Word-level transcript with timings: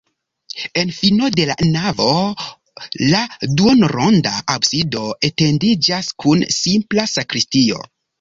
En 0.83 0.91
fino 0.99 1.27
de 1.33 1.43
la 1.49 1.55
navo 1.73 2.07
la 3.11 3.19
duonronda 3.59 4.31
absido 4.53 5.03
etendiĝas 5.29 6.11
kun 6.25 6.43
simpla 6.57 7.07
sakristio. 7.13 7.85